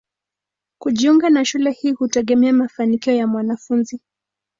Kujiunga 0.79 1.29
na 1.29 1.45
shule 1.45 1.71
hii 1.71 1.91
hutegemea 1.93 2.53
mafanikio 2.53 3.13
ya 3.15 3.27
mwanafunzi. 3.27 4.01